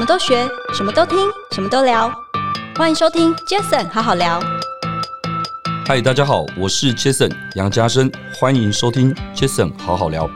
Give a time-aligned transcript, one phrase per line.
[0.00, 1.18] 什么都学，什么都听，
[1.50, 2.10] 什么都聊。
[2.74, 4.40] 欢迎收听 Jason 好好聊。
[5.84, 10.26] 嗨，大家好，我是 Jason 杨家生，欢迎收听 Jason 好好聊。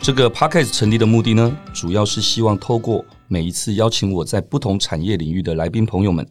[0.00, 6.28] 这个 Podcast 成立的目的呢，主要是希望透过每一次邀请我在不同产业领域的来宾朋友们，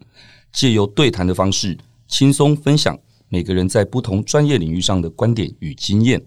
[0.51, 1.77] 借由对谈的方式，
[2.09, 2.99] 轻松分享
[3.29, 6.21] 每个人在不同专业领域上的观点与经验。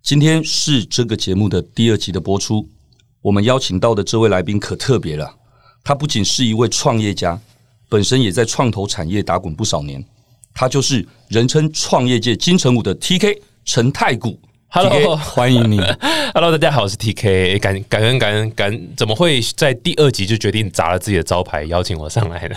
[0.00, 2.68] 今天是这个节目的第二集的播出。
[3.22, 5.34] 我们邀请到的这位来宾可特别了，
[5.82, 7.38] 他不仅是一位创业家，
[7.88, 10.04] 本身也在创投产业打滚不少年。
[10.52, 14.38] 他就是人称创业界金城武的 TK 陈太古。
[14.68, 15.80] Hello，欢迎你。
[16.34, 17.58] Hello，大家好，我是 TK。
[17.58, 22.56] 感感恩感恩感恩，怎么会在第二集就决定砸了自己的招牌，邀请我上来呢？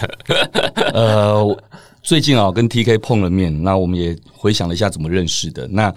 [0.94, 1.64] 呃，
[2.04, 5.68] 最近啊，跟 TK 碰了面，那我们也回想了一下怎么认识的。
[5.70, 5.90] 那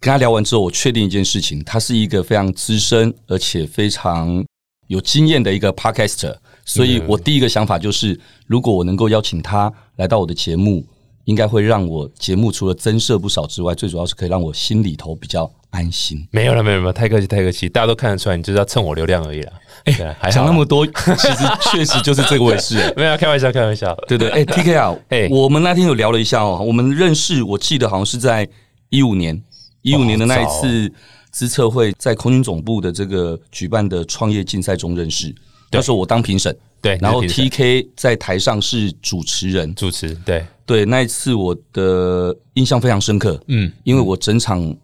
[0.00, 4.44] 跟他聊完之后，我确定一件事情，他是一个非常资深而且非常
[4.88, 10.84] 有经验的一个 podcaster，所以我第一个想法就是，如果我能够邀请他来到我的节目，
[11.24, 16.26] 应该会让我节目除了增色不少之外，最主要是可以让我心里头比较安心。
[16.30, 19.52] 没有了，没有了，太客气，太客气，大家都看得出来，你就是要蹭我流量而已啦。
[19.84, 22.76] 哎、欸，还讲那么多，其实 确实就是这个回事。
[22.96, 23.94] 没有开玩笑，开玩笑。
[24.06, 28.48] 对对， 哎、欸、，TK 啊，哎、欸，我们那天有聊了一下哦，我们认识，我记得好像是在
[28.88, 29.42] 一五年。
[29.82, 30.92] 一五年的那一次
[31.32, 35.34] 资策会在空军总部的这个举办的创业竞赛中认识，
[35.72, 40.44] 那时候我当评审，对，然后 TK 在台上是主持人，主持，对。
[40.64, 44.74] 对，那一次我的印象非常深刻，嗯，因为我整场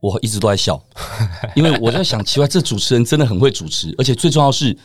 [0.00, 0.82] 我一直都在笑，
[1.54, 4.76] 因为我在想，奇怪，这主持人真的很会主持，而且最重要是，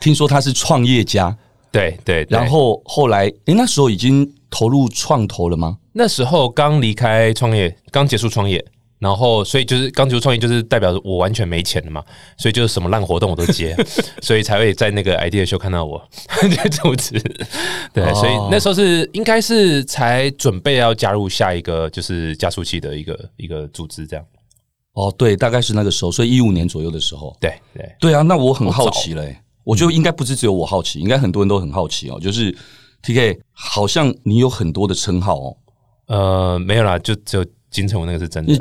[0.00, 1.36] 听说他是创业家，
[1.70, 5.76] 对对，然后后来，诶，那时候已经投入创投了吗？
[5.92, 8.64] 那时候刚离开创业，刚结束创业。
[9.00, 12.04] 然后，所以就是刚结束创业，就是代表我完全没钱了嘛，
[12.36, 13.74] 所以就是什么烂活动我都接，
[14.20, 16.00] 所以才会在那个 idea show 看到我
[16.70, 17.18] 这样子。
[17.94, 24.24] 对，所以那时候是应该是才准备要加入下一个就是加速器的一个一个组织这样。
[24.92, 27.34] 哦，对，大概是那个时候，所以一五年左右的时候。
[27.40, 29.34] 对对对啊，那我很好奇嘞，
[29.64, 32.20] 我觉得应该不是只有我好奇，应该很多人都很好奇哦。
[32.20, 32.54] 就是
[33.02, 35.56] TK，好像你有很多的称号哦。
[36.08, 38.52] 呃，没有啦，就只有金城武那个是真的。
[38.52, 38.58] 啊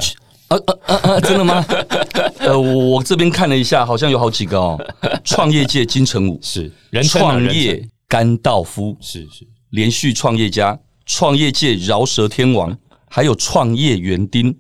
[0.50, 1.20] 啊啊啊！
[1.20, 1.66] 真的吗？
[2.40, 4.80] 呃，我这边看了一下，好像有好几个哦。
[5.24, 12.76] 创业界金城武是人，创业甘道夫是是，连续创业家，创业界饶舌天王，
[13.08, 14.56] 还有创业园丁。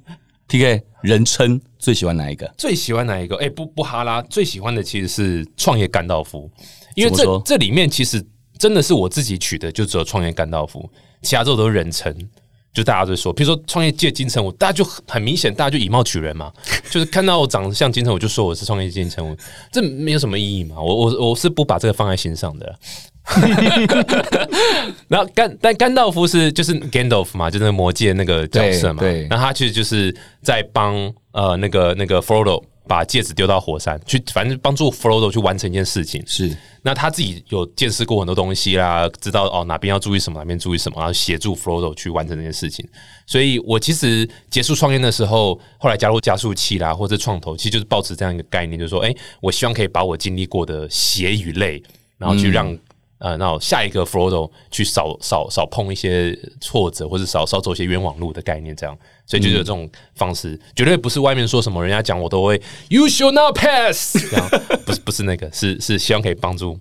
[0.47, 2.51] TK 人称最喜欢哪一个？
[2.57, 3.35] 最喜欢哪一个？
[3.35, 6.49] 哎、欸，不不哈拉，最喜欢的其实是创业甘道夫，
[6.95, 8.23] 因为这这里面其实
[8.57, 10.89] 真的是我自己取的，就只有创业甘道夫，
[11.21, 12.13] 其他之后都是人称。
[12.73, 16.51] 就大家都说，比如说创业界金城武，大家就很明显，大家就以貌取人嘛，
[16.89, 19.35] 就是看到我长得像金城武，就说我是创业界金城武，
[19.71, 20.75] 这没有什么意义嘛。
[20.79, 22.75] 我我我是不把这个放在心上的。
[25.07, 32.63] 然后甘但甘道夫是就是 Gandalf 嘛，就是魔戒那个角色嘛，对，那他其实就是在帮呃那个那个 Frodo。
[32.89, 36.21] 把戒指丢到火山去，反正帮助 Frodo 去完成一件事情。
[36.25, 42.83] 是，那他自己有见识过很多东西啦，知道哦哪边要注意什么，哪边注意什么，然后协助 Frodo 去完成这件事情。
[43.27, 51.83] 所以我其实结束创业的时候，后来加入加速器啦，或者创投，其实就是抱持这样一个概念，就是说，哎，我希望可以把我经历过的血与泪，
[52.17, 52.75] 然后去让。
[53.19, 64.49] 嗯呃，那下一个 Frodo 去少少少碰一些挫折，或者少少走一些冤枉路的概念，这样，所以就有这种方式，嗯、绝对不是外面说什么，人家讲我都会 You shall not pass， 这样
[64.85, 66.79] 不是不是那个，是是希望可以帮助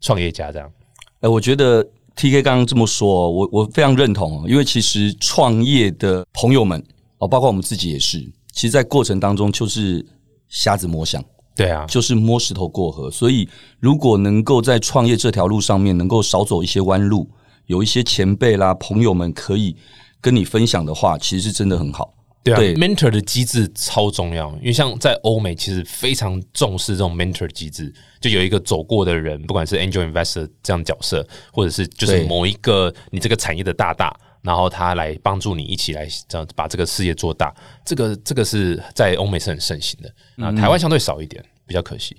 [0.00, 0.68] 创业家这样。
[0.98, 1.84] 哎、呃，我觉得
[2.16, 6.84] TK 刚刚这么说，我我非常认同，因为其实创业的朋友们
[7.18, 8.18] 哦，包括我们自己也是，
[8.52, 10.04] 其实，在过程当中就是
[10.48, 11.24] 瞎子摸象。
[11.56, 13.10] 对啊，就是摸石头过河。
[13.10, 13.48] 所以，
[13.80, 17.28] 如果能够在创业这条路上面能够少走一些弯路，
[17.66, 19.74] 有一些前辈啦、朋友们可以
[20.20, 22.12] 跟你分享的话，其实是真的很好。
[22.44, 34.16] 对啊，对，mentor 的机制超重要，因为像在欧美，其实非常重视这种 mentor 机制，就有一个走过的人，不管是 angel investor 这样的角色，或者是就是某一个你这个产业的大大，
[34.46, 37.54] 然后他来帮助你一起来这样把这个事业做大。
[37.84, 41.44] 这个这个是在欧美是很盛行的，那台湾相对少一点。
[41.68, 42.16] 比较可惜，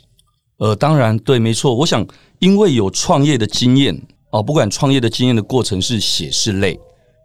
[0.57, 1.73] 呃，当然对，没错。
[1.73, 2.05] 我想，
[2.39, 3.97] 因为有创业的经验
[4.29, 6.77] 哦，不管创业的经验的过程是血是泪，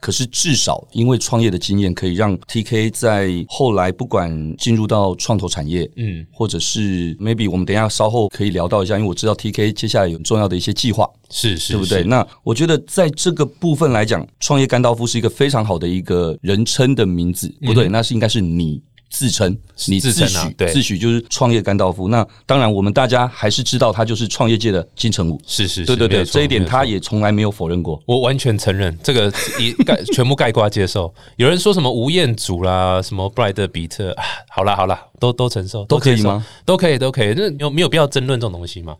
[0.02, 12.02] 可是至少因为创业的经验，可以让 TK 在后来不管进入到创投产业，嗯，或者是 maybe 我们等一下稍后可以聊到一下，因为我知道 TK 接下来有重要的一些计划，是是，对不对？
[12.02, 18.82] 那我觉得在这个部分来讲，创业甘道夫是一个非常好的一个人称的名字，不对，那是应该是你。
[19.12, 19.56] 自称，
[19.88, 22.08] 你自自称啊诩对自诩就是创业甘道夫。
[22.08, 25.40] 那当然，我们大家还是知道他就是创业界的金城武。
[25.46, 26.82] 是是是，对对这一点他。
[26.92, 27.98] 也从来没有否认过。
[28.06, 31.14] 我完全承认这个一概全部概括接受。
[31.36, 36.44] 有人说什么吴彦祖啦，什么布莱德比特，啊好啦好啦，都都承受，都可以吗？
[36.66, 38.96] 都可以都可以，那有没有必要争论这种东西嘛？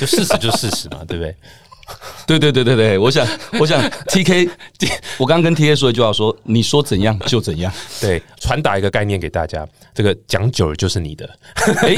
[0.00, 1.36] 就事实就事实嘛， 对不对？
[2.26, 3.26] 对对对对对，我想
[3.60, 4.48] 我想 T K，
[5.18, 7.72] 我刚刚跟 T K 说一句话说，你说怎样就怎样。
[8.00, 11.28] 对，传达一个概念给大家，这个讲久了就是你的，
[11.82, 11.96] 哎，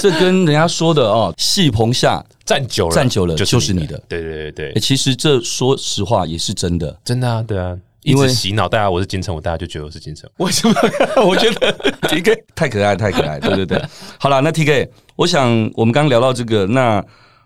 [0.00, 3.96] 这跟人家说的哦，戏棚下站久了站久了就是就是你的。
[4.08, 6.98] 对对对诶对，其实这说实话也是真的。
[7.04, 10.44] 真的啊，对啊，因为洗脑大家我是金城我，大家就觉得我是金城武。
[10.46, 10.74] 为什么？
[11.24, 11.72] 我觉得
[12.08, 13.38] T K 太可爱，太可爱。
[13.38, 13.80] 对对对，
[14.18, 17.04] 好了，那 T K，我想我们刚刚聊到这个，那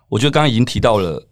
[0.09, 1.23] 我觉得刚刚已经提到了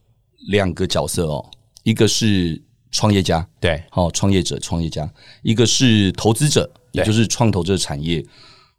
[0.49, 1.45] 两个角色哦，
[1.83, 2.61] 一个是
[2.91, 5.11] 创业家，对，好，创业者、创业家，
[5.43, 8.25] 一个是投资者，也就是创投这个产业。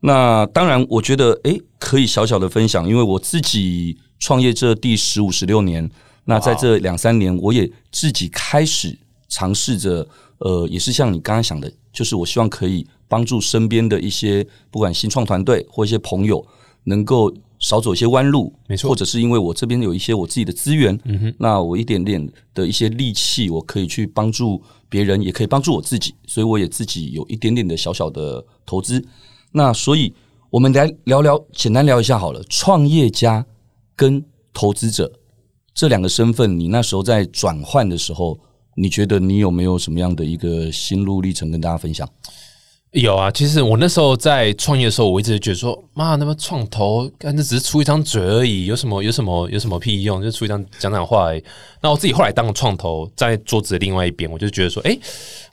[0.02, 5.90] 那当然，我觉得诶，可以小小的分享，因为我自己创业这第十五、十六年，
[6.26, 8.98] 那在这两三年，我也自己开始
[9.30, 10.08] 尝试着，
[10.40, 16.46] 呃，也是像你刚刚想的，就是我希望可以帮助身边的一些不管新创团队或一些朋友，
[16.84, 17.34] 能够
[17.64, 29.04] 少走一些弯路，没错或者是因为我这边有一些我自己的资源，嗯哼，那我一点点的一些力气，我可以去帮助别人，也可以帮助我自己，所以我也自己有一点点的小小的投资。
[29.54, 30.14] 那所以
[30.50, 33.46] 我们来聊聊，简单聊一下好了，创业家
[33.96, 34.22] 跟
[34.54, 35.10] 投资者
[35.74, 38.38] 这两个身份，你那时候在转换的时候，
[38.76, 42.08] 你觉得你有没有什么样的一个心路历程跟大家分享？
[42.94, 50.22] 有啊，其实我那时候在创业的时候，我一直觉得说，妈，那么创投，干这只是出一张嘴而已，有什么有什么有什么屁用？
[50.22, 51.44] 就出一张讲讲话而已。
[51.82, 55.00] 那我自己后来当了创投，在桌子的另外一边，我就觉得说，诶，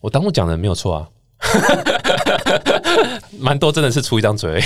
[0.03, 1.09] 我当初讲的没有错啊。
[3.41, 4.65] 蛮多真的是出一张嘴而已，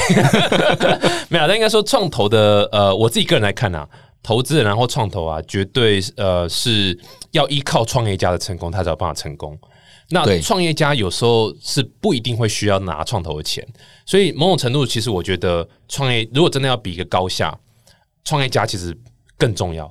[1.30, 1.46] 没有。
[1.46, 3.88] 但应该说创投的，呃，我自己个人来看啊，
[4.20, 6.98] 投资人然后创投啊，绝对呃是
[7.30, 9.56] 要依靠创业家的成功，他才有办法成功。
[10.14, 13.66] 那创业家有时候是不一定会需要拿创投的钱，
[14.06, 17.58] 所以某种程度，其实我觉得创业如果真的要比一个高下，
[18.24, 18.96] 创业家其实
[19.36, 19.90] 更重要。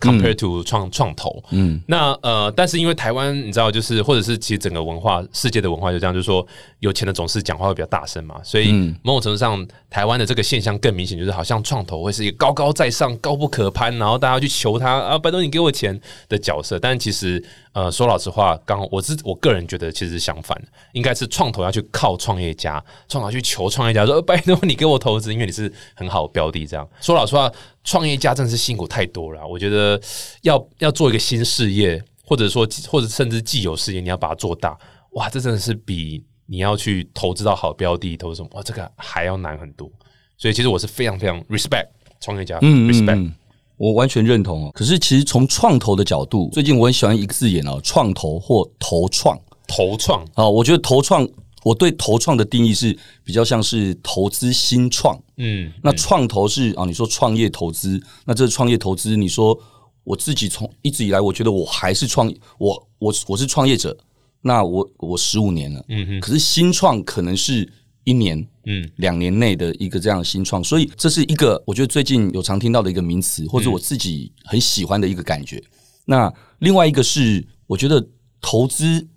[0.00, 6.46] Compared to 创创投，嗯，那呃，但是因为台湾你知道，就是或者是其实整个文化世界的文化就这样，就是说
[6.80, 15.98] 有钱的总是讲话会比较大声嘛，所以某种程度上，台湾的这个现象更明显，就是好像创投会是一个高高在上、高不可攀，然后大家去求他啊，拜托你给我钱
[16.28, 16.78] 的角色。
[16.78, 17.42] 但其实
[17.72, 20.60] 呃，说老实话，刚我是我个人觉得其实是相反，
[20.92, 26.66] 应该是创投要去靠创业家，创投去求创业家说，拜托你给我投资，因为你是很好的标的。
[26.66, 27.50] 这样说老实话。
[27.84, 30.00] 创业家真的是辛苦太多了，我觉得
[30.42, 34.76] 要要做一个新事业，或者说或者甚至既有事业，你要把它做大，
[35.12, 39.90] 哇，这真的是比你要去投资到好标的，投资什么，哇，这个还要难很多。
[40.38, 41.88] 所以其实我是非常非常 respect
[42.20, 43.30] 创业家，嗯，respect，
[43.76, 44.70] 我完全认同哦。
[44.72, 49.38] 可是其实从创投的角度，最近我很喜欢一个字眼哦，创投或投创，
[49.68, 51.28] 投创啊，我觉得投创。
[51.64, 59.58] 我对投创的定义是比较像是投资新创，嗯，那创投是啊，你说创业投资，那这创业投资，你说
[60.04, 63.96] 我自己从一直以来，我觉得我还是创，我我我是创业者，
[64.42, 67.66] 那我我十五年了，嗯哼，可是新创可能是
[68.04, 75.64] 一年，嗯，两年内的一个这样的新创，所以这是一个我觉得最近有常听到的一个名词，或者我自己很喜欢的一个感觉。
[76.04, 78.06] 那另外一个是，我觉得
[78.42, 79.08] 投资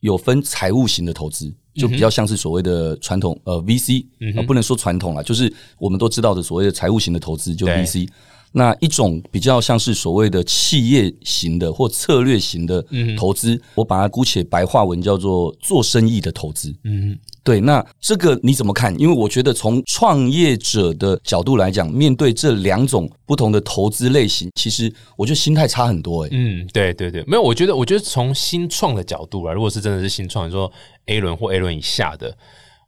[0.00, 1.54] 有分财务型的投资。
[1.74, 4.04] 就比较像是所谓的传统呃 VC，
[4.36, 8.08] 呃不能说传统了，就是我们都知道的所谓的财务型的投资，就 VC。
[8.52, 12.84] 那一种比较像是所谓的企业型的或策略型的
[13.16, 16.74] 投资，我把它姑且白话文叫做做生意的投资。
[16.84, 17.60] 嗯，对。
[17.60, 18.94] 那这个你怎么看？
[19.00, 26.24] 因为我觉得从创业者的角度来讲，面对这两种不同的投资类型，其实我觉得心态差很多。
[26.24, 30.70] 哎，嗯，对对对，没有，我觉得我觉得从新创的角度来，如果是真的是新创，你说
[31.06, 32.36] A 轮或 A 轮以下的。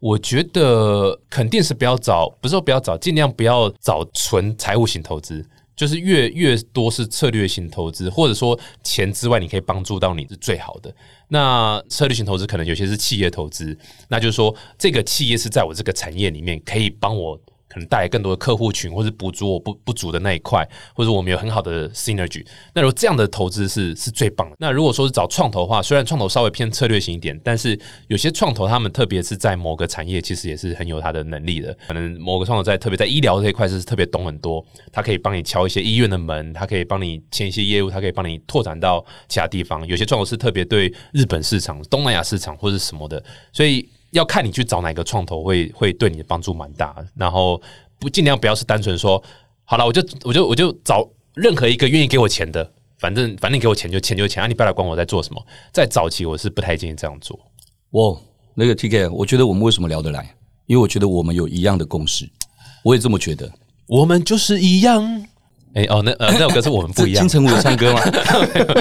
[0.00, 5.42] 我觉得肯定是不要找，不是说不要找，尽量不要找纯财务型投资，
[5.76, 10.94] 就是越越多是策略性投资，或者说钱之外你可以帮助到你是最好的。
[11.28, 13.76] 那策略性投资可能有些是企业投资，
[14.08, 17.40] 那就是说这个企业是在我这个产业里面可以帮我。
[17.74, 22.46] 可能带来更多的客户群，或是补足我不不足的那一块，或者我们有很好的 synergy。
[22.72, 24.56] 那如果这样的投资是是最棒的。
[24.60, 27.76] 那如果说是找创投的话，虽然创投稍微偏策略型一点，但是
[28.06, 31.76] 有些创投他们特别是在某个产业，其实也是很有他的能力的。
[31.88, 39.84] 可能某个创投在特别在医疗这一块是特别懂很多，他可以帮你敲一些医院的门，他可以帮你签一些业务，他可以帮你拓展到其他地方。
[39.88, 43.20] 有些创投是特别对日本市场、东南亚市场或者什么的，
[43.52, 43.88] 所以。
[44.14, 47.60] 要看你去找哪个创投会会对你的帮助蛮大，然后
[47.98, 49.22] 不尽量不要是单纯说
[49.64, 52.68] 好了，我就我就我就找任何一个愿意给我钱的，
[52.98, 55.46] 反正反正你给我钱就钱就钱啊，你不要来管我在做什么。
[55.72, 57.38] 在早期我是不太建议这样做。
[57.90, 58.16] 哇
[58.54, 60.34] 那个 TK，我觉得我们为什么聊得来？
[60.66, 62.26] 因为我觉得我们有一样的共识，
[62.82, 63.50] 我也这么觉得。
[63.86, 65.04] 我们就是一样。
[65.74, 67.20] 哎、欸、哦，那呃那首歌是我们不一样。
[67.20, 68.00] 金城武有唱歌吗？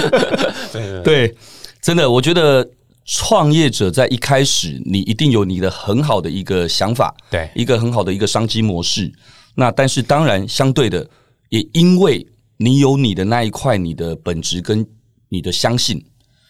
[1.04, 1.36] 对，
[1.82, 2.66] 真的，我觉得
[3.06, 9.12] 创业者在一开始，你一定有你的很好的一个想法，对，一个很好的一个商机模式。
[9.56, 11.10] 那但是当然，相对的，
[11.50, 12.26] 也因为
[12.58, 14.86] 你有你的那一块，你的本质跟
[15.30, 16.06] 你的相信，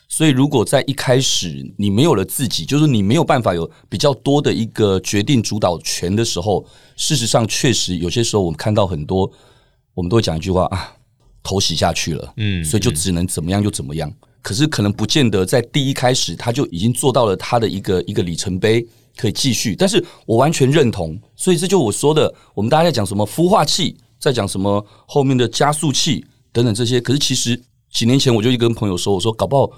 [0.07, 9.31] 所以如果在一开始你没有了自己，就是你没有办法有比较多的一个决定主导权的时候，事实上确实有些时候我们看到很多。
[9.95, 10.91] 我们都会讲一句话啊，
[11.43, 14.11] 投洗下去了，嗯，所以就只能怎么样就怎么样。
[14.43, 18.85] 可是可能不见得在第一开始他就已经做到了他的一个一个里程碑
[19.17, 19.75] 可以继续。
[19.75, 27.01] 但是我完全认同，所以这就我说的，我们大家在讲什么孵化器，在讲什么后面的加速器等等这些。
[27.01, 27.59] 可是其实
[27.89, 29.71] 几年前我就跟朋友说，我说搞不好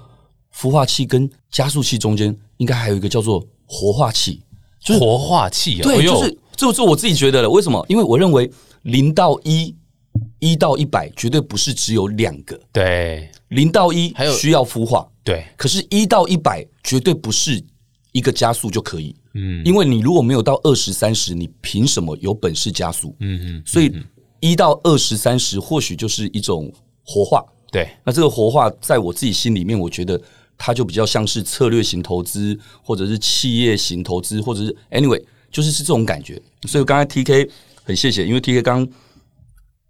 [0.54, 4.42] 孵化器跟加速器中间应该还有一个叫做活化器，
[4.80, 5.80] 就是活化器。
[5.80, 7.48] 啊对，就是这是我自己觉得的。
[7.48, 7.82] 为什么？
[7.88, 8.50] 因为我认为
[8.82, 9.74] 零到一。
[10.38, 17.62] 一到一百绝对不是只有两个，对，零到一还有需要孵化，对，可是，一到一百绝对不是
[18.12, 23.14] 一个加速就可以，嗯，因为你如果没有到二十三十，你凭什么有本事加速？
[23.20, 23.92] 嗯嗯，所以
[24.40, 26.72] 一到二十三十或许就是一种
[27.04, 30.20] 活化，对，那这个活化在我自己心里面，我觉得
[30.58, 35.22] 它就比较像是策略型投资，或者是企业型投资，或者是 anyway，
[35.52, 36.40] 就是是这种感觉。
[36.66, 37.48] 所以刚才 TK
[37.84, 38.88] 很谢谢，因为 TK 刚。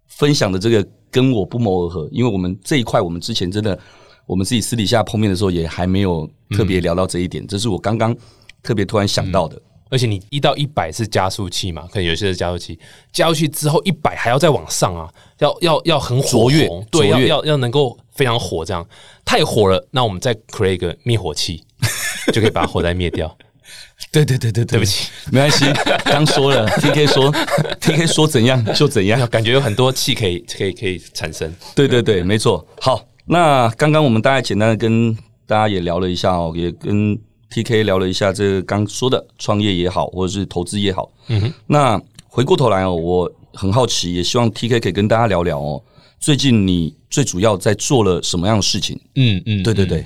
[0.09, 3.77] 分享的这个跟我不谋而合，因为我们这一块，我们之前真的，
[4.25, 8.15] 我们自己私底下碰面的时候也还没有特别聊到这一点，嗯、这是我刚刚
[8.61, 9.55] 特别突然想到的。
[9.55, 12.77] 嗯、而且你一到一百是加速器嘛，可能有些是加速器，
[13.11, 15.09] 加速器之后一百还要再往上啊，
[15.39, 18.85] 要要要很活跃，对，要要要能够非常火，这样
[19.23, 21.63] 太火了，那我们再 create 一个灭火器，
[22.33, 23.37] 就可以把火灾灭掉。
[24.11, 25.65] 对对对对，对不起，没关系。
[26.05, 27.31] 刚说了，TK 说，
[27.81, 31.53] TK 说怎样就怎样，感觉有很多气可以可以可以产生。
[31.75, 32.65] 对对对，没错。
[32.79, 35.13] 好，那刚刚我们大概简单的跟
[35.45, 37.17] 大家也聊了一下哦，也跟
[37.51, 41.11] TK 聊了一下这个刚说的创业也好，或者是投资也好。
[41.27, 41.53] 嗯哼。
[41.67, 45.81] 那回过头来哦，我很好奇，也希望 TK 可以跟大家聊聊哦，
[46.19, 48.99] 最近你最主要在做了什么样的事情？
[49.15, 50.05] 嗯嗯，对对对。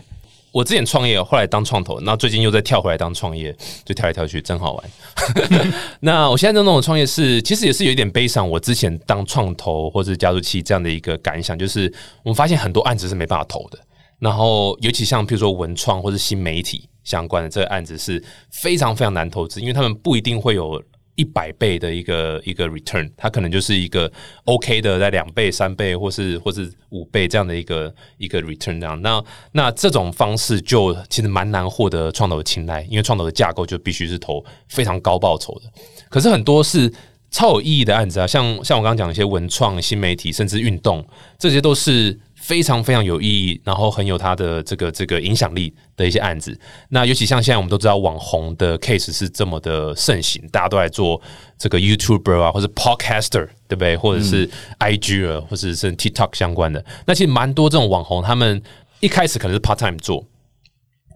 [0.51, 3.55] 我之前创业，后来当创投，那最近又再跳回来当创业，
[3.85, 4.91] 就跳来跳去，真好玩。
[6.01, 8.47] 那我现在的那种创业是，其实也是有一点悲伤。
[8.49, 11.91] 我之前当创投或者加速器这样的一个感想，就是
[12.23, 13.79] 我们发现很多案子是没办法投的。
[14.19, 20.81] 然后，尤其像譬如说文创或者新媒体相关的这个案子是非常非常难投资，因为他们不一定会有。
[21.15, 24.11] 一百倍的一个一个 return，它可能就是一个
[24.45, 29.01] OK 的，在两倍、三倍，或是或是五倍这样的一个一个 return 这样。
[29.01, 35.71] 那那这种方式就其实蛮难获得创投的青睐，因为创投的架构就必须是投非常高报酬的。
[36.09, 36.91] 可是很多是
[37.29, 41.05] 超有意义的案子啊，像像我刚刚讲一些文创、新媒体，甚至运动，
[41.37, 42.19] 这些都是。
[42.51, 46.59] 非常非常有意义，然后很有它的这个这个影响力的一些案子。
[46.89, 51.21] 那尤其像现在我们都知道网红的 case 是这么的盛行，大家都在做
[51.57, 53.95] 这个 YouTuber 啊，或者 Podcaster，对不对？
[53.95, 56.83] 或者是 IG 啊，或者是 TikTok 相关的。
[57.05, 58.61] 那其实蛮多这种网红，他们
[58.99, 60.27] 一开始可能是 part time 做，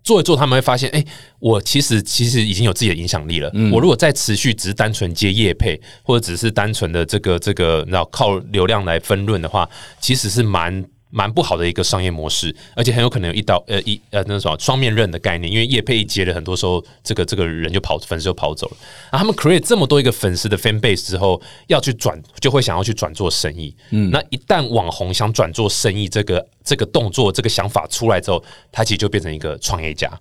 [0.06, 1.04] 做一做他们会发现，哎，
[1.39, 3.51] 我其实其实已经有自己的影响力了。
[3.56, 10.86] 嗯、我如果再持续只是单纯接业配，或者只是单纯的这个这个，然后靠流量来分润的话，其实是蛮。
[11.12, 18.78] 蛮不好的一个商业模式，而且很有可能有一刀呃一呃那什么双面刃的概念，因为叶配一接了，很多时候这个这个人就跑粉丝就跑走了。
[19.12, 23.74] 然后他们 create 这么多一个粉丝的 fan base 之后，要去转就会想要去转做生意。
[23.92, 30.12] 嗯，那一旦网红想转做生意，这个这个动作这个想法出来之后，他其实就变成一个创业家。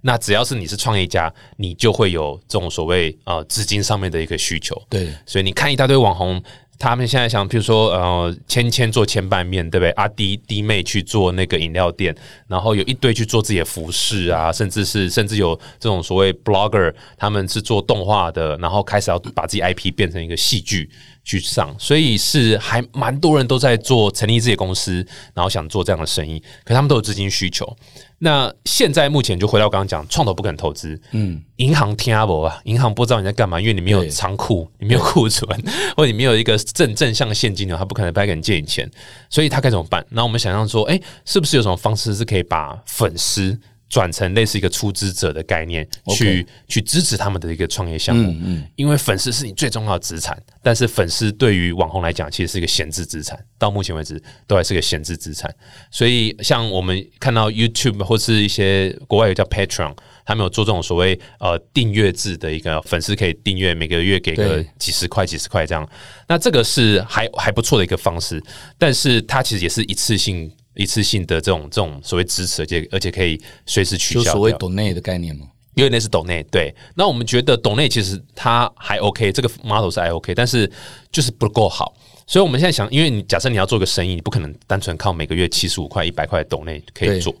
[0.00, 4.74] 那只要是你是创业家，你就会有这种所谓呃资金上面的一个需求。
[4.88, 6.42] 对，所以你看一大堆网红。
[6.80, 9.90] 他们现在想，譬如说，呃，芊芊做千拌面，对不对？
[9.90, 12.16] 阿弟弟妹去做那个饮料店，
[12.48, 20.88] 然后有一堆去做自己的服饰啊，甚至是甚至有这种所谓 blogger，他们是做动画的，然后开始要把自己 IP 变成一个戏剧
[21.24, 27.76] 去上，所以是还蛮多人都在做成立自己的公司，然后想做这样的生意，可他们都有资金需求。
[28.22, 35.48] 那现在目前就回到刚刚讲，创投不肯投资，嗯，银行听不啊，银行不知道你在干嘛，因为你没有仓库，你没有库存，
[35.96, 38.90] 或者你没有一个正正向现金流，他不可能白给你借你钱，
[39.30, 40.04] 所以他该怎么办？
[40.10, 43.58] 那我们想象说，哎，是不是有什么方式是可以把粉丝
[43.90, 48.30] 转成类似一个出资者的概念.去去支持他们的一个创业项目。
[48.30, 53.38] 嗯嗯，因为粉丝是你最重要的资产，但是粉丝对于网红来讲，其实是一个闲置资产。
[53.58, 55.54] 到目前为止，都还是个闲置资产。
[55.90, 59.94] 所以，像我们看到 YouTube 或是一些国外有叫 Patreon，
[60.24, 65.86] 他们有做这种所谓呃订阅制的一个粉丝可以订阅，每个月给个几十块、几十块这样。
[66.28, 68.42] 那这个是还还不错的一个方式，
[68.78, 70.50] 但是它其实也是一次性。
[70.74, 75.46] 一次性的这种这种所谓支持，而且而且可以随时取消，就所谓 donate 的概念吗？
[75.74, 76.74] 因为那是 donate，对。
[76.96, 80.70] 那我们觉得 donate 其实它还 OK，这个 model 是还 OK，但是
[81.12, 81.94] 就是不够好。
[82.26, 87.32] 所以我们现在想，因为你假设你要做个生意，你不可能单纯靠每个月七十五块、一百块 donate 可以做。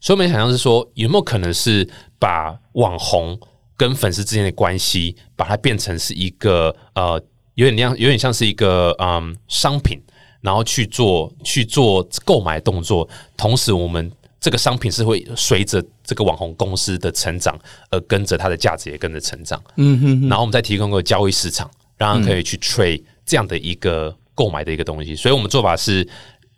[0.00, 3.38] 所以我们想象是说，有没有可能是把网红
[3.76, 7.20] 跟粉丝之间的关系，把它变成是一个呃，
[7.54, 10.00] 有点像，有点像是一个嗯商品。
[10.40, 17.58] 然后去做去做购买动作，同时我们这个商品是会随着这个网红公司的成长
[17.90, 19.60] 而跟着它的价值也跟着成长。
[19.76, 20.28] 嗯哼哼。
[20.28, 25.16] 然后我们再提供个交易市场，让他可以去 trade 这样的一个购买的一个东西。
[25.16, 26.06] 所以我们做法是，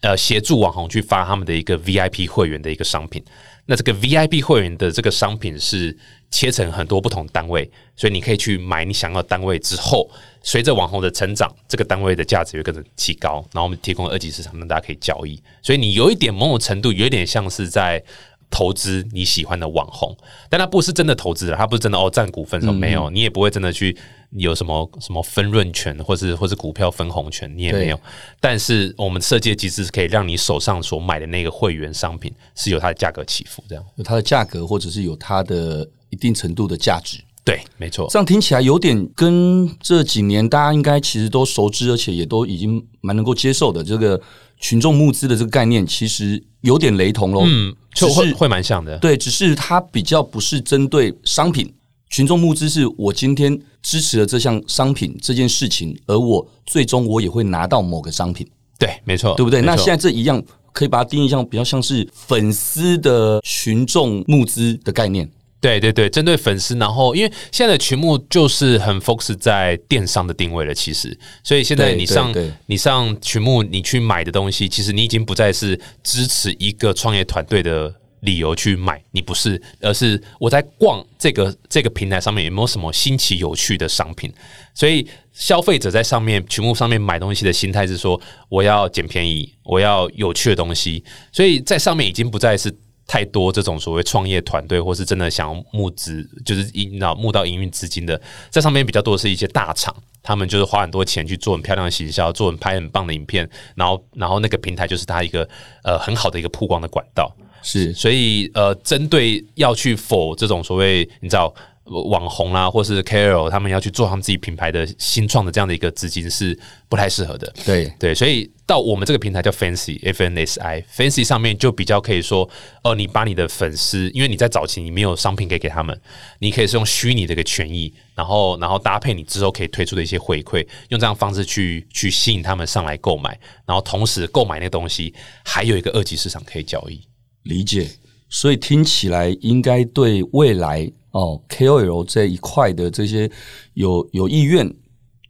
[0.03, 3.25] 呃，协助网红去发他们的一个 VIP 会员的一个商品。
[3.65, 5.97] 那这个 VIP 会员的这个商品是
[6.31, 10.11] 切成很多不同单位，所以你可以去买你想要的单位之后。
[10.43, 13.45] 随着网红的成长，这个单位的价值会跟着提高。
[13.53, 18.03] 然后我们提供二级市场让大家可以交易，所以你有一点某种程度，有一点像是在
[18.49, 20.17] 投资你喜欢的网红，
[20.49, 23.95] 但它不是真的投资，它不是真的哦占股份什么没有，你也不会真的去
[24.31, 28.01] 有什么什么分润权，或是或是股票分红权，你也没有。
[28.41, 37.19] 但是我们设计的机制是可以让你手上所买的那个会员商品是有它的价格起伏，这样有它的价格，或者是有它的一定程度的价值。
[37.43, 44.21] 对，没错，这样听起来有点跟这几年大家应该其实都熟知，而且也都已经蛮能够接受的这个
[44.59, 47.43] 群众募资的这个概念，其实有点雷同喽。
[47.47, 48.99] 嗯，就会会蛮像的。
[48.99, 51.73] 对，只是它比较不是针对商品，
[52.11, 58.47] 群众募资是我今天支持了这项商品这件事情，而我最终我也会拿到某个商品。
[58.79, 59.63] 对，没错，对不对？
[59.63, 60.41] 那现在这一样
[60.73, 65.29] 可以把它定义像比较像是粉丝的群众募资的概念。
[65.61, 84.33] 对对对，针对粉丝，然后因为现在的群目就是很 focus 在电商的定位了，其实，所以现在你上你上群目，你去买的东西，其实你已经不再是支持一个创业团队的理由去买，你不是，而是我在逛这个这个平台上面有没有什么新奇有趣的商品，
[84.75, 88.19] 所以消费者在上面群目上面买东西的心态是说，
[88.49, 92.75] 我要捡便宜，我要有趣的东西，所以在上面已经不再是。
[93.07, 105.49] 太多这种所谓创业团队，或是真的想要募资，就是引导募到营运资金的，在上面比较多的是一些大厂，他们就是花很多钱去做很漂亮的行销，做很拍很棒的影片，然后然后那个平台就是他一个
[105.83, 107.35] 呃很好的一个曝光的管道。
[107.63, 111.55] 是，所以呃，针对要去否这种所谓你知道。
[111.91, 116.57] 网红啦，或是 KOL，他们要去做他们自己品牌的新创的这样的一个资金是
[116.89, 117.53] 不太适合的。
[117.67, 122.49] 对对，所以到我们这个平台叫 Fancy F N S I，Fancy 上面就比较可以说，
[122.85, 126.01] 哦，你把你的粉丝，因为你在早期你没有商品可以给他们，
[126.39, 135.13] 你可以是用虚拟的一个权益，然后然后搭配你之后可以推出的一些回馈，用这样方式去去吸引他们上来购买，然后同时购买那个东西
[135.45, 137.01] 还有一个二级市场可以交易。
[137.43, 137.91] 理解，
[138.29, 140.89] 所以听起来应该对未来。
[141.13, 143.31] 哦，KOL 这一块的这些
[143.75, 144.73] 有有意愿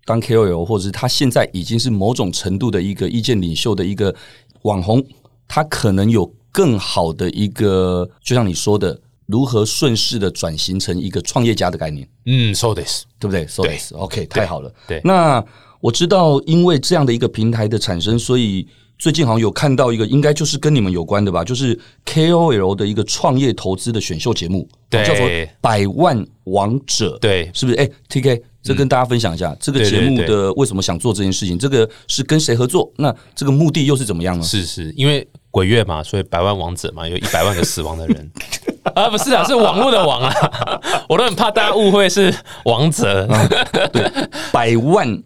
[0.05, 4.15] 当 KOL，或者是他现在已经是某种程度的一个意见领袖的一个
[4.63, 5.05] 网红，
[5.49, 12.09] 他可能有更好的一个，就像你说的，如何顺势的转型成一个创业家的概念。
[12.27, 14.73] 嗯，so this 对不对？so this OK，太好了。
[14.87, 15.45] 对，那
[15.81, 18.67] 我知道，因为这样的一个平台的产生，所以。
[19.01, 25.27] 最近好像有看到一个，应该就是跟你们有关的吧，就是 KOL 的一个创业投资的选秀节目，对，叫做
[25.63, 27.79] 《百万王者》，对，是不是？
[27.79, 31.59] 哎，TK，这跟大家分享一下，嗯、这个节目的为什么想做这件事情？
[31.59, 32.93] 这个是跟谁合作？
[32.97, 34.45] 那这个目的又是怎么样呢？
[34.45, 38.31] 是是，因为鬼月嘛，所以百万王者嘛，有一百万个死亡的人
[38.95, 40.31] 啊，不是啊，是网络的王啊，
[41.09, 42.35] 我都很怕大家误会是
[42.67, 43.27] 王者，
[43.95, 44.11] 对，
[44.53, 45.23] 百万。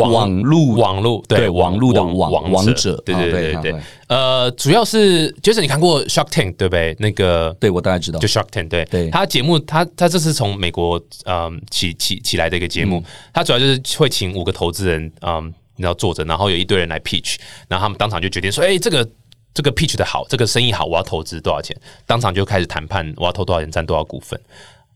[0.00, 2.96] 网路网路对网路的网王者。
[3.04, 6.94] 对对对对对呃，主要是就是你看过 Shark Tank 对不对？
[6.98, 8.84] 那个对我大概知道，就 Shark Tank 对。
[8.86, 13.02] 对，他节目他他这是从美国嗯起起起来的一个节目，
[13.32, 17.36] 他主要就是会请五个投资人嗯，然后坐着，然后有一堆人来 pitch，
[17.68, 19.08] 然后他们当场就决定说，哎，这个
[19.54, 21.76] 这个 pitch 的好，这个生意好，我要投资多少钱？
[22.06, 24.38] 当场就开始谈判，我要投多少钱，占多少股份。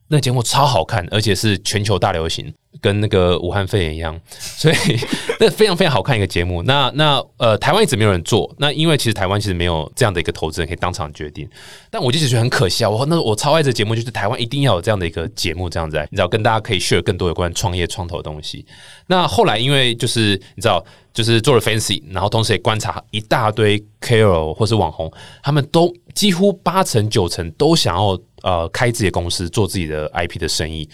[0.08, 2.52] 那节目超好看，而且是全球大流行。
[2.80, 4.74] 跟那个武汉肺炎一样，所以
[5.40, 6.62] 那非常非常好看一个节目。
[6.62, 8.54] 那那呃，台湾一直没有人做。
[8.58, 11.48] 那因为其实台湾其实没有这样的一个投资人可以当场决定。
[11.90, 12.90] 但我就觉得很可惜啊！
[12.90, 18.64] 我那我超爱这节目，就是台湾一定要有这样的一个节目，这样子，你知道，跟大家可以 share 更多有关创业创投的东西。
[19.08, 25.10] 那后来因为就是你知道，就是做了 fancy，然后同时也观察一大堆 KOL 或是网红，
[25.42, 30.88] 他们都几乎八成九成都想要呃开自己的公司，做自己的 IP 的生意。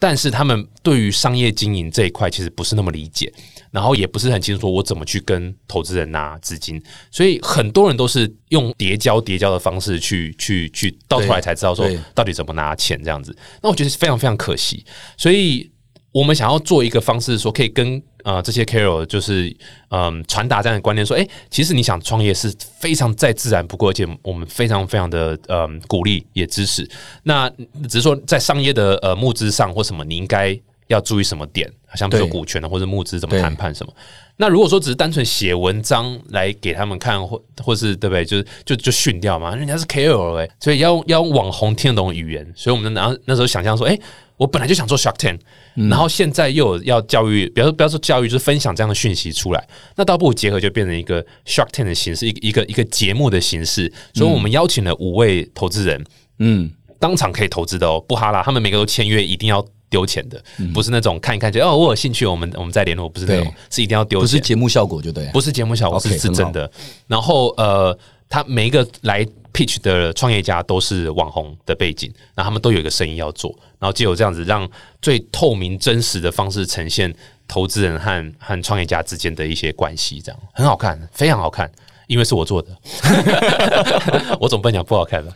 [0.00, 3.32] 但是他们对于商业经营这一块其实不是那么理解，
[3.72, 6.80] 然后也不是很清楚说我怎么去跟投资人拿资金，
[7.10, 11.84] 所以很多人都是用叠交叠交的方式去去去，到头来才知道说
[12.14, 13.36] 到底怎么拿钱这样子。
[13.60, 14.84] 那我觉得是非常非常可惜，
[15.16, 15.70] 所以。
[16.10, 19.54] 我们想要做一个方式，说可以跟呃这些 Carol 就是
[19.90, 26.88] 嗯传达这样的观念，说，诶，其实你想创业是非常再自然不过，而且我们非常非常的嗯鼓励也支持。
[27.22, 27.48] 那
[27.88, 33.92] 只是说在商业的呃募资上或什么，你应该要注意什么点，好像比如说股权的或者募资怎么谈判什么。
[34.38, 38.24] 那如果说只是单纯写文章来给他们看，或或是对不对？
[38.24, 42.50] 就是就就训掉嘛，人家是 Carol 哎，所以要要用网红听得懂语言。
[42.56, 44.00] 所以我们那那时候想象说，诶。
[44.38, 45.38] 我本来就想做 Shark Tank，
[45.74, 53.92] 然后现在又有要教育，比方说不要说教育，就是分享这样的讯息出来，那倒不如结合就变成一个 Shark Tank 的形式，一个一个一个节目的形式。
[54.14, 56.02] 所以我们邀请了五位投资人，
[56.38, 66.70] 嗯，当场可以投资的哦，不哈拉，他们每个都签约，一定要丢钱的，不是那种看一看就哦，我有兴趣，我们我们再联络，不是那种，是一定要丢钱，不是节目效果就对，不是节目效果是是真的。
[67.08, 67.98] 然后呃。
[68.30, 69.26] 他每一个来
[69.58, 74.68] pitch 的创业家都是网红的背景，那他们都有一个生意要做，然后就有这样子让
[75.02, 77.12] 最透明真实的方式呈现
[77.48, 81.68] 投资人和和创业家之间的一些关系，这样很好看，非常好看，
[82.06, 82.68] 因为是我做的，
[84.38, 85.32] 我总不能讲不好看吧？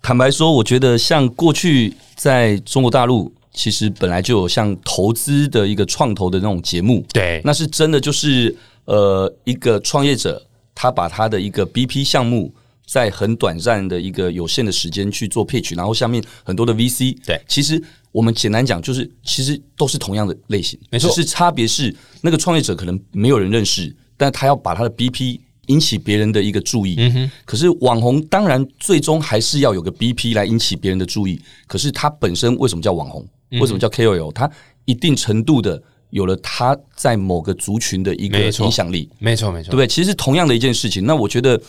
[0.00, 10.42] 坦白说，我觉得像过去在中国大陆，其实本来就有像投资的一个创投的那种节目，对，那是真的就是呃一个创业者。
[10.80, 12.54] 他把他的一个 BP 项目
[12.90, 26.94] 在很短暂的一个有限的时间去做 pitch，然后下面很多的 VC，对，其实我们简单讲就是，其实都是同样的类型，没错，只是差别是那个创业者可能没有人认识，但他要把他的 BP 引起别人的一个注意。
[26.96, 33.28] 嗯哼，可是网红当然最终还是要有个 BP 来引起别人的注意，可是他本身为什么叫网红？
[33.60, 34.32] 为什么叫 KOL？
[34.32, 34.50] 他
[34.86, 35.82] 一定程度的。
[36.10, 39.86] 有了他在某个族群的一个影响力，没错没错，对不对？
[39.86, 41.04] 其实是同样的一件事情。
[41.04, 41.60] 那我觉得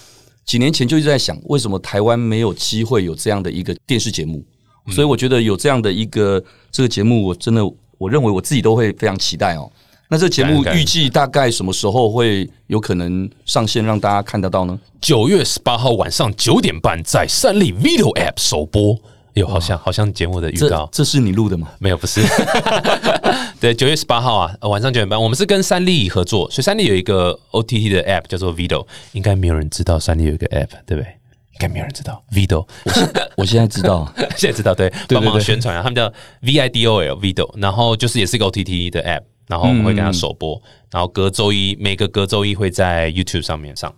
[0.49, 4.43] 几年前就一直在想，为什么台湾没有机会有这样的一个电视节目？
[4.87, 7.63] 所以我觉得有这样的一个这个节目，我真的
[7.99, 9.71] 我认为我自己都会非常期待哦。
[10.07, 14.79] 那这个节目预计大概什么时候会有可能上线，让大家看得到呢？
[14.99, 18.97] 九月十八号晚上九点半，在三立 Video App 首播。
[19.33, 20.89] 有好像好像节目的预告。
[20.91, 21.69] 这，这是你录的吗？
[21.79, 22.21] 没有，不是。
[23.59, 31.07] 对，九月十八号啊，晚上九点半，我们是跟三立合作，所以三立有一个 OTT 的 App 叫做 Vido，应该没有人知道三立有一个 App，对不对？
[31.53, 32.23] 应该没有人知道。
[32.31, 36.09] Vido，我现 我现在知道，现在知道，对，帮忙宣传啊，他们叫
[36.41, 43.93] VIDOL Vido，然后就是也是一个 OTT 的 App，然后我们会跟他首播，然后隔周一每个隔周一会在 YouTube 上面上。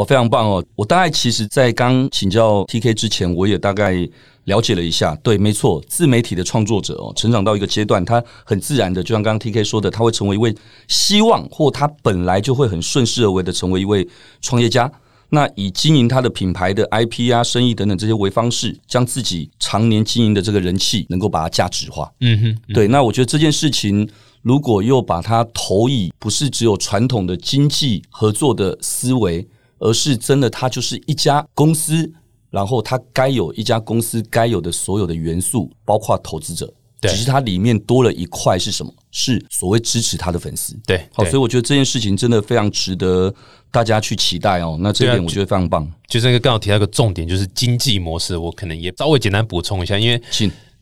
[0.00, 0.64] 我非常棒哦！
[0.76, 3.92] 我大概其实，在刚请教 TK 之前，我也大概
[4.44, 5.14] 了解了一下。
[5.16, 10.56] 对，没错，自媒体的创作者哦，成长到一个阶段，他很自然的，就像刚刚 TK 说的，他会成为一位
[10.88, 14.08] 希望，或他本来就会很顺势而为的成为一位
[14.40, 14.90] 创业家。
[15.28, 22.10] 那以经营他的品牌的 IP 啊、生意等等这些为方式，将自己常年经营的这个人气，能够把它价值化。
[22.20, 22.88] 嗯哼，对。
[22.88, 24.08] 那我觉得这件事情，
[24.40, 29.46] 如果又把它投以不是只有传统的经济合作的思维。
[29.80, 32.10] 而是真的，它就是一家公司，
[32.50, 38.94] 然后它该有一家公司该有的所有的元素，包括投资者，只是它里面多了一块是什么？
[39.10, 40.78] 是所谓支持他的粉丝。
[40.86, 43.34] 对，好，所以我觉得这件事情真的非常值得
[43.72, 44.78] 大家去期待哦。
[44.80, 45.90] 那这一点我觉得非常棒。
[46.06, 50.22] 就是那个刚好提到一个重点，就是经济模式，我可能也稍微简单补充一下，因为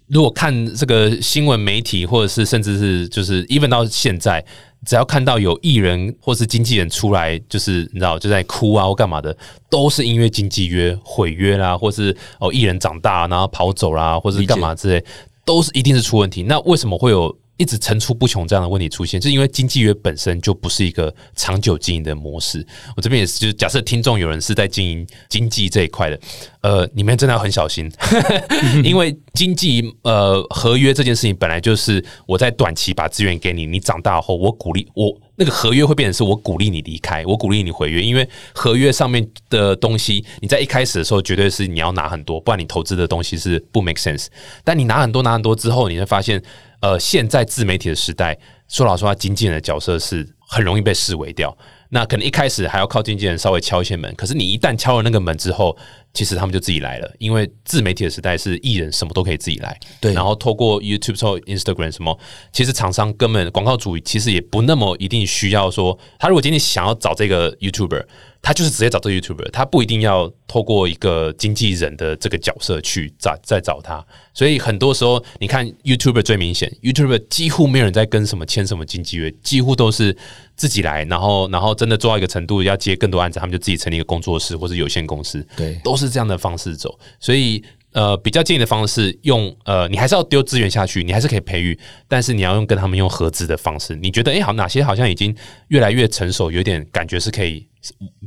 [0.09, 4.45] 如果看这个新闻媒体，或者是甚至是就是 even 到现在。
[4.87, 9.37] 只要看到有艺人或是经纪人出来，就是你知道就在哭啊或干嘛的，
[9.71, 15.05] 都是因为经纪约毁约啦，或是哦艺人长大然后跑走啦，或是干嘛之类，
[15.45, 16.43] 都是一定是出问题。
[16.43, 17.37] 那为什么会有？
[17.59, 22.67] 一直层出不穷这样的问题出现，是因为经纪约本身就不是一个长久经营的模式。
[22.97, 26.19] 我这边也是，就是假设听众有人是在经营经济这一块的，
[26.63, 27.91] 呃，你们真的要很小心，
[28.83, 44.27] 因为经济呃合约这件事情本来就是我在短期把资源给你，你长大后我鼓励我那个合约会变成是我鼓励你离开，我鼓励你毁约，因为合约上面的东西，你在一开始的时候绝对是你要拿很多，不然你投资的东西是不 make sense。
[44.65, 46.43] 但你拿很多拿很多之后，你会发现，
[46.81, 51.57] 呃，现在自媒体的时代，说老实话，经纪人的角色是很容易被视为掉。
[51.91, 55.75] 那可能一开始还要靠经纪人稍微敲一些门，可是你一旦敲了那个门之后，
[56.15, 59.79] 其实他们就自己来了，因为自媒体的时代是艺人什么都可以自己来。
[60.01, 62.19] 对，然后透过 YouTube、透过 Instagram 什么，
[62.53, 68.05] 其实厂商根本广告主其实也不那么一定需要说，他如果今天想要找这个 YouTuber。
[68.41, 80.17] 他就是直接找这个 YouTuber，他不一定要透过一个经纪人的这个角色去找再找他，所以很多时候你看 YouTuber 最明显，YouTuber 几乎没有人在跟什么签什么经纪约，几乎都是
[80.55, 87.63] 自己来，然后然后真的做到一个程度要接更多案子，他们就自己成立一个工作室或者有限公司，对，都是这样的方式走，所以。
[87.93, 93.97] 呃，比较建议的方式用呃，你还是要丢资源下去，你还是可以培育，但是你要用跟他们用合资的方式。
[93.97, 95.35] 你觉得哎、好，哪些好像已经
[95.69, 97.67] 越来越成熟，有点感觉是可以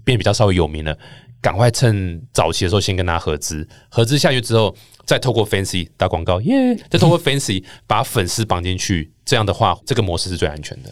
[0.04, 0.98] 变比较稍微有名了，
[1.40, 10.90] 赶快趁早期的时候先跟他合资，合资下去之后，再透过 Fancy 打广告，耶、再透过 Fancy 把粉丝绑进去，这样的话，这个模式是最安全的。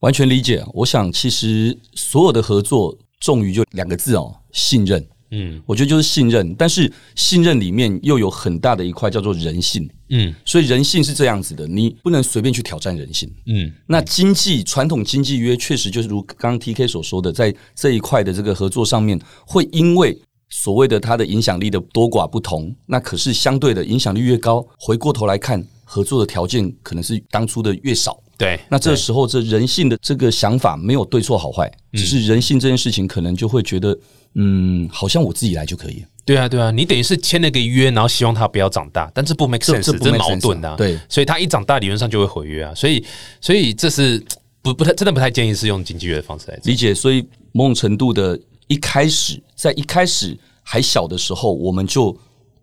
[0.00, 0.64] 完全理解。
[0.72, 5.06] 我想，其实所有的合作重于就两个字哦，信任。
[5.30, 9.88] 嗯，我觉得就是信任，但是信任里面又有很大的一块叫做人性。
[10.10, 13.30] 嗯，所以人性是这样子的，你不能随便去挑战人性。
[13.44, 28.18] 嗯，那经济传统经济约确实就是如刚刚 TK 所说的，在这一块的这个合作上面，会因为所谓的它的影响力的多寡不同，那可是相对的影响力越高，回过头来看合作的条件可能是当初的越少。
[28.38, 33.98] 对，那这时候这人性的这个想法没有对错好坏，只是人性这件事情可能就会觉得。
[34.34, 36.04] 嗯，好像我自己来就可以。
[36.24, 40.76] 对啊，对啊，你等于是签了个约，然后希望他不要长大，但这不 make sense，这，这，不这矛盾的、啊。
[40.76, 42.74] 对，所以他一长大，理论上就会毁约啊。
[42.74, 43.02] 所以，
[43.40, 44.22] 所以这是
[44.60, 46.94] 不不太真的不太建议是用经济约的方式来理解。
[46.94, 52.14] 所以某种程度的，一开始在一开始还小的时候，我们就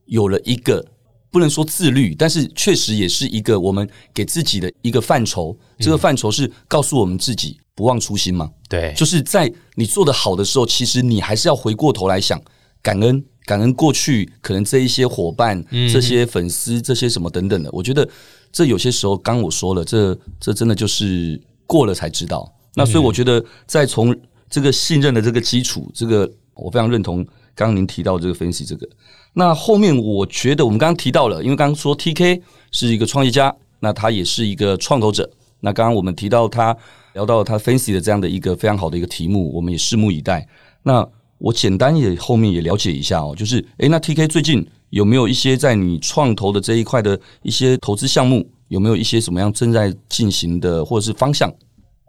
[0.06, 0.86] 有了一个
[1.32, 5.58] 不能说自律，但是确实也是一个我们给自己的一个范畴。
[5.80, 7.60] 这个范畴是告诉我们自己。
[7.76, 8.50] 不忘初心嘛？
[8.70, 12.42] 对，就是在你做的好的时候，其实你还是要回过头来想
[12.82, 17.70] 感恩，感恩过去可能这一些伙伴、嗯、这些粉丝、这些什么等等的。
[17.74, 18.08] 我觉得
[18.52, 22.50] 这有些时候，刚我说了，这这真的就是过了才知道。
[22.76, 24.16] 那所以我觉得，在从
[24.50, 27.18] 这个信任的这个基础，这个我非常认同
[27.54, 28.64] 刚刚您提到这个分析。
[28.64, 28.88] 这个
[29.34, 35.30] 那后面我觉得我们刚刚提到了，因为刚刚说 TK 是一个创业家，那他也是一个创投者。
[35.66, 36.78] 那刚刚我们提到他。
[37.16, 40.46] 聊到他 Fancy 的这样的一个非常好的一个题目，我们也拭目以待。
[40.84, 51.50] 那我简单也后面也了解一下哦，就是诶，那 TK 最近有没有一些在你创投的这一块的一些投资项目，有没有一些什么样正在进行的或者是方向？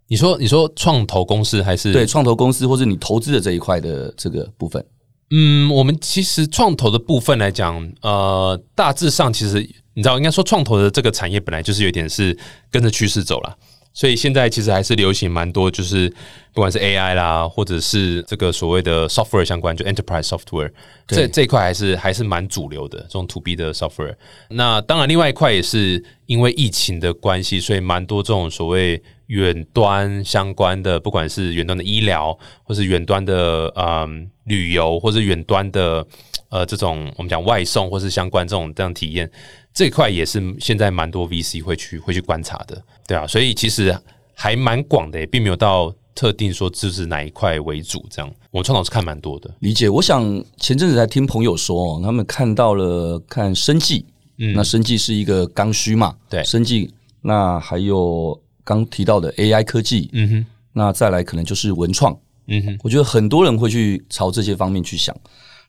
[0.08, 4.84] 你说你说创投公司还是对创投公司，或是你投资的这一块的这个部分？
[5.30, 9.64] 嗯，我们其实创投的部分来讲，呃，大致上其实
[9.96, 12.37] 你知道，应该说创投的这个产业本来就是有点是
[12.70, 13.56] 跟着趋势走了。
[13.94, 16.06] 所以现在其实还是流行蛮多，就是
[16.52, 20.70] 不管是 AI 啦，或者是这个所谓的 software 相关，就 enterprise software，
[21.06, 24.14] 这这一块还是还是蛮主流的这种 to B 的 software。
[24.50, 36.06] 那当然，另外一块也是因为疫情的关系，所以蛮多这种所谓远端相关的，不管是远端的医疗，或是远端的嗯旅游，或是远端的
[36.50, 39.30] 呃这种我们讲外送，或是相关这种这样体验。
[39.76, 43.94] 这块也是现在蛮多 VC 会去会去观察的，对啊，所以其实
[44.32, 48.32] 还蛮广的，也并没有到特定说就是哪一块为主这样。
[48.50, 49.86] 我创投是看蛮多的，理解。
[49.90, 50.24] 我想
[50.56, 54.06] 前阵子才听朋友说，他们看到了看生计，
[54.38, 56.90] 嗯，那生计是一个刚需嘛，对，生计。
[57.20, 65.14] 那还有刚提到的 AI 科技，嗯哼，那再来可能就是文创，嗯哼，我觉得很多人会去朝这些方面去想，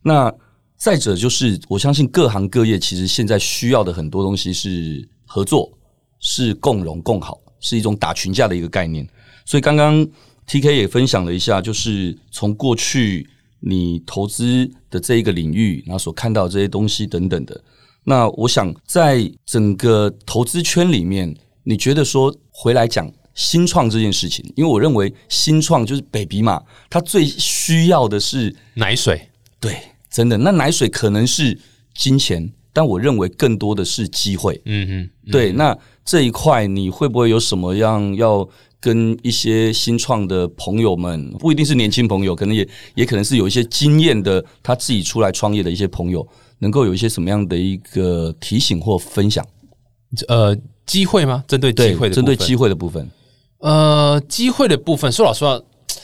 [0.02, 0.34] 那。
[0.78, 5.76] 再者就是，我相信各行各业其实现在需要的很多东西是合作，
[6.20, 9.06] 是共荣共好，是一种打群架的一个概念。
[9.44, 10.08] 所以刚刚
[10.48, 13.28] TK 也分享了一下，就是从过去
[13.60, 17.60] 你投资的这一个领域，然后所看到这些东西等等的。
[18.04, 29.28] 那我想在整个投资圈里面，你觉得说回来讲新创这件事情，因为我认为新创就是 baby 嘛，它最需要的是奶水，
[29.60, 29.76] 对。
[30.10, 31.58] 真的，那奶水可能是
[31.94, 34.62] 金钱，但我认为更多的是机会。
[34.66, 35.52] 嗯嗯，对。
[35.52, 38.48] 那这一块你会不会有什么样要
[38.80, 46.26] 跟一些新创的朋友们，不一定是年轻朋友，可能也也可能是有一些经验的，他自己出来创业的一些朋友，
[46.60, 49.46] 能够有一些什么样的一个提醒或分享？
[50.30, 51.44] 呃，机会吗？
[51.48, 53.10] 针对机会的，针对机会的部分。
[53.60, 55.60] 呃，机会的部分，说老实话，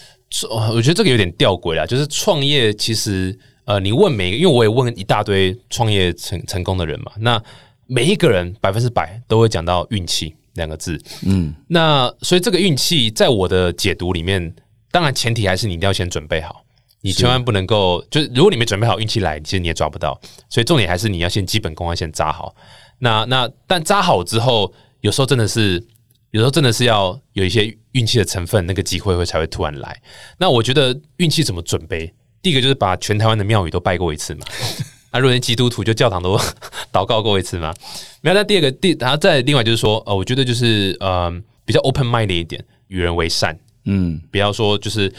[0.74, 1.86] 我觉得这个有点吊诡啦。
[1.86, 7.42] 就是创业，其实呃，你问每一个，因为我也问一大堆创业成成功的人嘛，那
[7.88, 11.02] 每一个人百分之百都会讲到运气两个字。
[11.26, 14.54] 嗯，那所以这个运气在我的解读里面，
[14.92, 16.64] 当然前提还是你一定要先准备好，
[17.02, 20.20] 你千万不能够，就是如果你没准备好，运气来，其实你也抓不到。
[20.50, 22.56] 所以重点还是你要先基本功要先扎好。
[23.00, 25.86] 那那但扎好之后，有时候真的是。
[26.32, 30.02] 有时候真的是要有一些运气的成分，那个机会会才会突然来。
[30.40, 32.12] 那我觉得运气怎么准备？
[32.44, 34.46] 第一个就是把全台湾的庙宇都拜过一次嘛。
[35.10, 36.38] 啊，如果基督徒就教堂都
[36.92, 37.74] 祷告过一次嘛。
[38.22, 38.36] 没有。
[38.36, 41.32] 那第二个，第然后再另外就是说，呃，我觉得就是呃
[41.66, 43.58] 比较 open mind 的一点，与人为善。
[43.86, 45.14] 嗯，不要说就是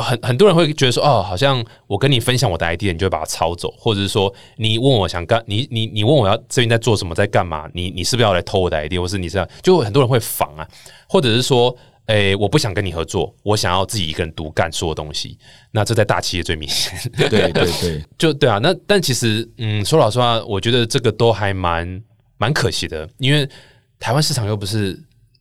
[0.00, 7.68] 很很多人会觉得说哦，好像我跟你分享我的 idea，你就会把它抄走，或者是说你问我想干，你你你问我要这边在做什么，在干嘛？
[7.74, 10.66] 你你是不是要来偷我的 idea，或是你是要就很多人会防啊，
[11.08, 15.38] 或者是说，哎、欸，我不想跟你合作，我想要自己一个人独干所有东西。
[15.70, 18.58] 那这在大企业最明显， 对对对，就对啊。
[18.58, 22.02] 那但其实，嗯，说老实话，我觉得这个都还蛮
[22.36, 23.48] 蛮可惜的，因为
[23.98, 24.92] 台湾市场又不是，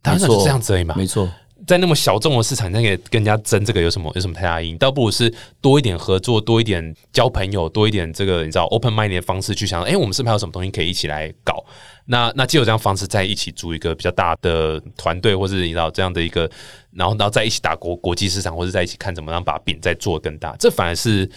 [0.01, 1.29] 台湾市场是这样子而已嘛，没错。
[1.65, 4.75] 在那么小众的市场，那个跟人家争这个有什么有什么太大意义？
[4.75, 11.63] 倒不如是多一点合作，多一点交朋友，多一点这个你知道 open mind 的方式去想，哎、欸，我们是不是还有什么东西可以一起来搞？
[12.05, 16.49] 那那既有这样方式，在一起组一个比较大的团队，或是你知道这样的一个，
[16.91, 21.29] 然后然后在一起打国国际市场，或者在一起看怎么样把饼再做更大，这反而是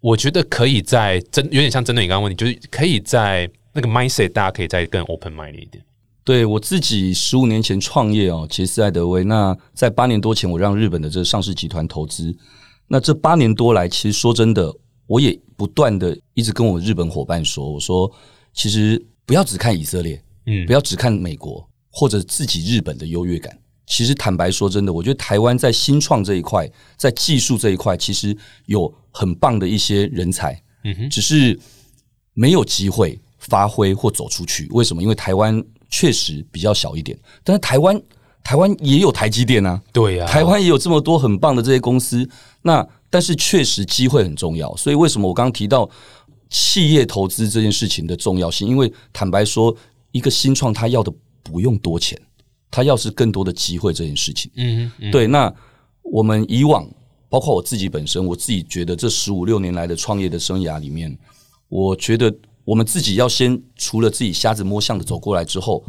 [0.00, 5.82] 我觉得可以在针有点像针对你刚刚问题，就是可以在那个 mindset，大家可以再更 open mind 一点。
[6.24, 9.24] 对，我自己十五年前创业哦，杰斯爱德威。
[9.24, 12.32] 那在八年多前，我让日本的这个上市集团投资。
[12.86, 14.72] 那这八年多来，其实说真的，
[15.08, 18.08] 我也不断的一直跟我日本伙伴说，我说
[18.52, 23.56] 其实不要只看以色列，嗯，不要只看美国或者自己日本的优越感。
[23.86, 31.58] 其实坦白说真的，我觉得台湾在新创这一块，在技术这一块，其实有很棒的一些人才，嗯哼，只是
[32.34, 34.66] 没有机会发挥或走出去。
[34.70, 35.02] 为什么？
[35.02, 35.62] 因为台湾。
[35.94, 38.00] 确实比较小一点，但是台湾
[38.42, 42.26] 台湾也有台积电啊，对呀，台湾也有这么多很棒的这些公司。
[42.62, 45.86] 那但是确实机会很重要，所以为什么我刚刚提到
[46.52, 48.68] 企业投资这件事情的重要性？
[48.68, 49.74] 因为坦白说，
[50.12, 51.12] 一个新创他要的
[51.42, 52.16] 不用多钱，
[52.70, 54.48] 他要是更多的机会这件事情。
[54.56, 55.26] 嗯嗯，对。
[55.26, 55.52] 那
[56.02, 56.88] 我们以往
[57.28, 61.18] 包括我自己本身，我自己觉得这十五六年来的创业的生涯里面，
[61.68, 62.32] 我觉得。
[62.64, 65.84] 我们自己要先除了自己瞎子摸象的走过来之后，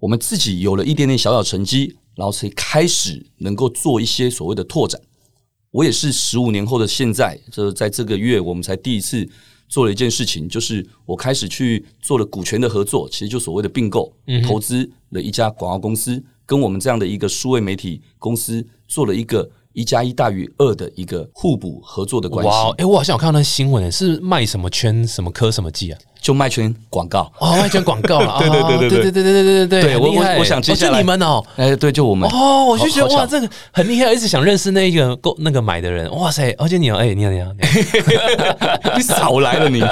[0.00, 5.00] 我们自己有了一点点小小成绩，然后才开始能够做一些所谓的拓展。
[5.70, 9.24] 我也是十五年后的现在，就是在这个月，我们才第一次
[9.70, 14.12] 做了一件事情，就是我开始去做了股权的合作，其实就所谓的并购，
[14.46, 19.50] 投资了一家广告公司，跟我们这样的一个数位媒体公司做了一个。
[19.72, 22.50] 一加一大于二的一个互补合作的关系。
[22.50, 25.98] 哇，哎，我好像有看到那新闻，是卖什么圈、什么科、什么技啊？
[26.20, 28.38] 就卖圈广告哦，卖圈广告 了！
[28.38, 36.50] 对对对对对对对对对对，我我我想接下来你们哦，哎，对，就我们哦，我就觉得哇，这个很厉害，一直想认识那个购那个买的人，哇塞！
[36.58, 37.50] 而且你好，哎，你好，你好，
[38.98, 39.82] 你少来了你。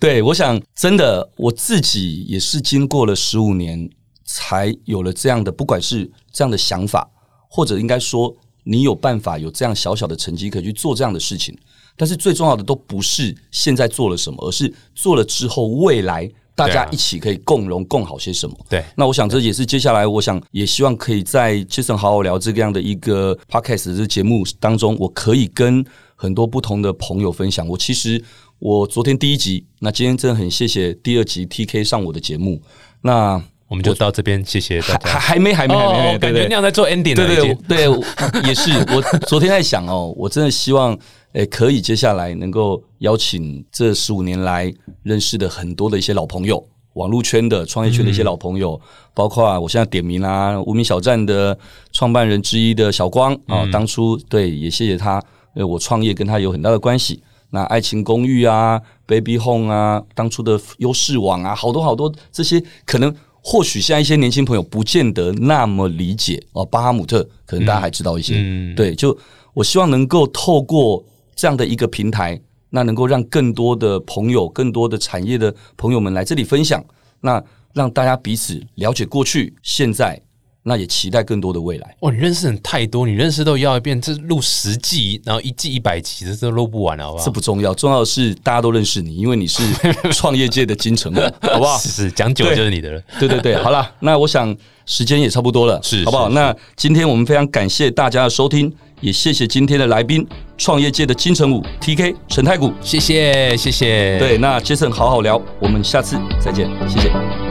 [0.00, 3.88] 对，我想真的，我自己也是经过了十五年，
[4.24, 7.08] 才有了这样的，不管是这样的想法，
[7.48, 8.34] 或者应该说。
[8.70, 11.56] 你有办法有这样小小的成绩可以去做这样的事情，
[11.96, 18.54] 但是最重要的都不是现在做了什么，而是做了之后未来大家一起可以共荣共好些什么。
[18.68, 25.82] 对，那我想这也是接下来我想也希望可以在 Jason 好好聊这个样的一个 Podcast 的节目当中，我可以跟
[26.14, 27.66] 很多不同的朋友分享。
[27.66, 28.22] 我其实
[28.58, 32.60] 我昨天第一集，那今天真的很谢谢第二集 TK 上我的节目，
[33.00, 33.42] 那。
[33.68, 35.10] 我们就到这边，谢谢大家。
[35.10, 37.14] 还还没，还没，还没，哦、感觉那样在做 ending。
[37.14, 37.86] 对对对，对，
[38.48, 38.72] 也是。
[38.94, 40.94] 我昨天在想哦，我真的希望，
[41.32, 48.80] 诶、欸，可以接下来能够邀请这十五年来认识的很多的一些老朋友，网络圈的、创业圈的一些老朋友，嗯、
[49.12, 51.56] 包括我现在点名啊，无名小站的
[51.92, 55.22] 创办人之一的小光啊，嗯、当初对，也谢谢他，
[55.54, 57.22] 呃，我创业跟他有很大的关系。
[57.50, 63.14] 那爱情公寓啊，Baby Home 啊，当初的优视网啊，好多好多这些可能。
[63.50, 69.16] 或许现在一些年轻朋友不见得那么理解哦，巴哈姆特可能大家还知道一些，嗯，对，就
[69.54, 71.02] 我希望能够透过
[71.34, 76.84] 这样的一个平台，那能够让更多的朋友、更多的产业的朋友们来这里分享，
[77.22, 77.42] 那
[77.72, 80.20] 让大家彼此了解过去、现在
[80.62, 81.96] 那也期待更多的未来。
[82.00, 87.24] 哇，你认识人太多，你认识都要一遍，这录十季，然后一季一百集，这都录不完了，好不好？
[87.24, 89.62] 这不重要，重要的是大家都认识你，因为你是
[90.12, 91.78] 创业界的金城武，好不好？
[91.78, 93.02] 是 是，讲久了就是你的了。
[93.18, 94.54] 对对对，好了，那我想
[94.84, 96.28] 时间也差不多了，是好不好？
[96.30, 100.26] 那今天我们非常感谢大家的收听，也谢谢今天的来宾，
[100.58, 104.18] 创业界的金城武 TK 陈太谷，谢谢谢谢。
[104.18, 107.47] 对，那 Jason 好好聊，我们下次再见，谢谢。